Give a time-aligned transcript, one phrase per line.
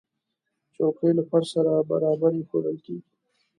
[0.75, 3.09] چوکۍ له فرش سره برابرې ایښودل کېږي.